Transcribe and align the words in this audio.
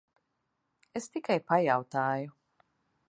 Es 1.01 1.07
tikai 1.17 1.37
pajautāju. 1.51 2.33